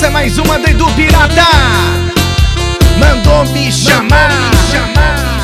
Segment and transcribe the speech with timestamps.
[0.00, 1.44] Essa é mais uma do Pirata.
[2.98, 4.30] Mandou me chamar.
[4.70, 5.39] Chama,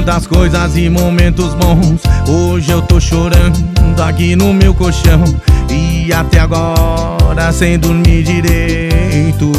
[0.00, 2.00] tantas coisas e momentos bons.
[2.26, 5.22] Hoje eu tô chorando aqui no meu colchão.
[5.68, 9.52] E até agora sem dormir direito.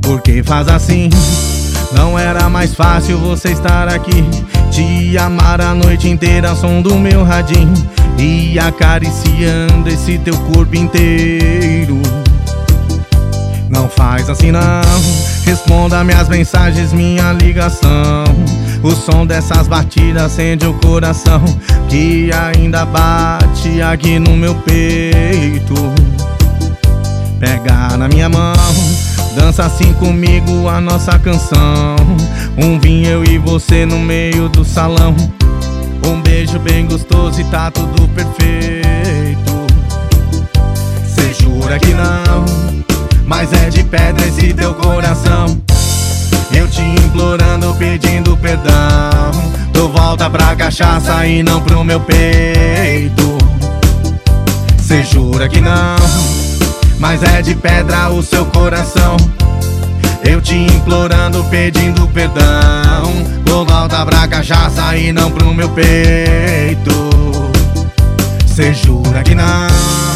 [0.00, 1.10] Porque faz assim?
[1.92, 4.24] Não era mais fácil você estar aqui.
[4.70, 7.74] Te amar a noite inteira, som do meu radinho.
[8.16, 12.00] E acariciando esse teu corpo inteiro.
[13.68, 14.60] Não faz assim não
[15.44, 18.24] Responda minhas mensagens, minha ligação
[18.82, 21.42] O som dessas batidas acende o coração
[21.88, 25.74] Que ainda bate aqui no meu peito.
[27.40, 28.54] Pega na minha mão
[29.34, 31.96] Dança assim comigo a nossa canção.
[32.56, 35.14] Um vinho eu e você no meio do salão.
[36.04, 39.52] Um beijo bem gostoso e tá tudo perfeito.
[41.06, 42.68] Cê jura que não
[43.28, 45.60] mas é de pedra esse teu coração
[46.52, 49.30] Eu te implorando, pedindo perdão.
[49.72, 53.38] Tu volta pra cachaça e não pro meu peito.
[54.78, 55.96] Cê jura que não
[56.98, 59.16] Mas é de pedra o seu coração.
[60.24, 63.04] Eu te implorando, pedindo perdão.
[63.44, 66.92] Tu volta pra cachaça e não pro meu peito.
[68.46, 70.07] Cê jura que não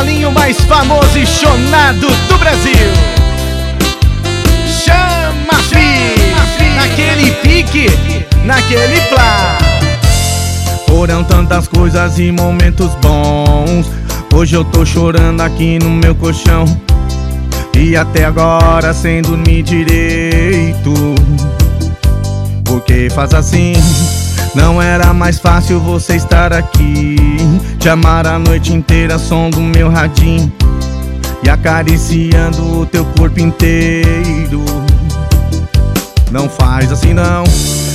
[0.00, 2.72] solinho mais famoso e chonado do Brasil.
[4.82, 7.86] Chama, fi, naquele pique,
[8.44, 9.58] naquele plá.
[10.88, 13.90] Foram tantas coisas e momentos bons.
[14.34, 16.64] Hoje eu tô chorando aqui no meu colchão.
[17.76, 20.94] E até agora sem dormir direito.
[22.64, 23.74] Porque faz assim?
[24.54, 27.16] Não era mais fácil você estar aqui.
[27.78, 30.52] Te amar a noite inteira, som do meu radinho.
[31.44, 34.64] E acariciando o teu corpo inteiro.
[36.30, 37.44] Não faz assim não.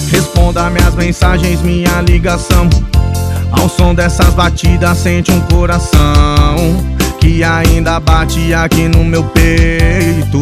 [0.09, 2.69] Responda minhas mensagens, minha ligação.
[3.51, 5.95] Ao som dessas batidas sente um coração
[7.21, 10.41] Que ainda bate aqui no meu peito.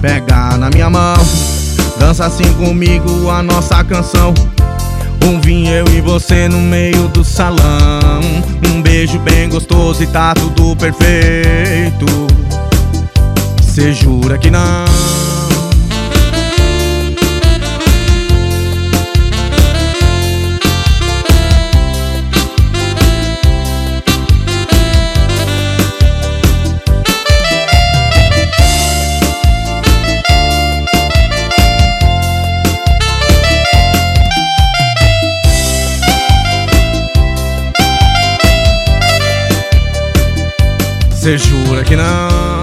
[0.00, 1.57] Pega na minha mão
[1.98, 4.32] Dança assim comigo a nossa canção.
[5.24, 8.20] Um vinho eu e você no meio do salão.
[8.72, 12.06] Um beijo bem gostoso e tá tudo perfeito.
[13.62, 14.88] Cê jura que não
[41.20, 42.57] Cê jura que não